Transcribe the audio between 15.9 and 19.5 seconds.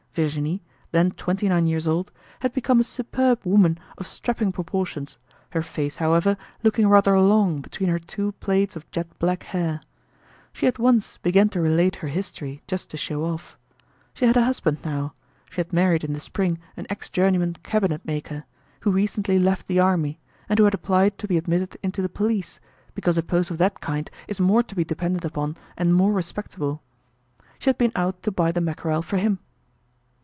in the spring an ex journeyman cabinetmaker, who recently